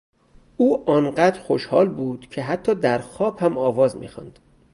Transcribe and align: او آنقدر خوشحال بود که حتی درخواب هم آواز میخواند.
او 0.57 0.89
آنقدر 0.89 1.39
خوشحال 1.39 1.89
بود 1.89 2.29
که 2.29 2.43
حتی 2.43 2.75
درخواب 2.75 3.39
هم 3.39 3.57
آواز 3.57 3.97
میخواند. 3.97 4.39